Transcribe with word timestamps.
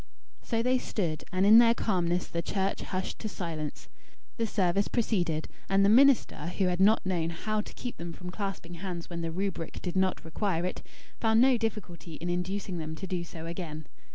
So 0.41 0.63
they 0.63 0.79
stood; 0.79 1.25
and 1.31 1.45
in 1.45 1.59
their 1.59 1.75
calmness 1.75 2.25
the 2.25 2.41
church 2.41 2.81
hushed 2.81 3.19
to 3.19 3.29
silence. 3.29 3.87
The 4.37 4.47
service 4.47 4.87
proceeded; 4.87 5.47
and 5.69 5.85
the 5.85 5.89
minister, 5.89 6.47
who 6.47 6.65
had 6.65 6.79
not 6.79 7.05
known 7.05 7.29
how 7.29 7.61
to 7.61 7.73
keep 7.75 7.97
them 7.97 8.11
from 8.11 8.31
clasping 8.31 8.73
hands 8.73 9.11
when 9.11 9.21
the 9.21 9.29
rubric 9.29 9.79
did 9.79 9.95
not 9.95 10.25
require 10.25 10.65
it, 10.65 10.81
found 11.19 11.39
no 11.39 11.55
difficulty 11.55 12.15
in 12.15 12.31
inducing 12.31 12.79
them 12.79 12.95
to 12.95 13.05
do 13.05 13.23
so 13.23 13.45
again. 13.45 13.85